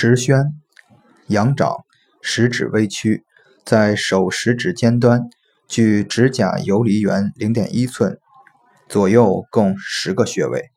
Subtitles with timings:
[0.00, 0.54] 石宣，
[1.26, 1.84] 阳掌，
[2.22, 3.24] 食指微曲，
[3.64, 5.22] 在手食指尖端，
[5.66, 8.16] 距指甲游离缘零点一寸，
[8.88, 10.70] 左右共十个穴位。